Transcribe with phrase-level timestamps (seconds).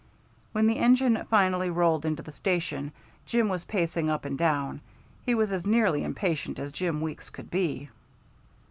[0.51, 2.91] When the engine finally rolled into the station
[3.27, 4.81] Jim was pacing up and down;
[5.27, 7.87] he was as nearly impatient as Jim Weeks could be.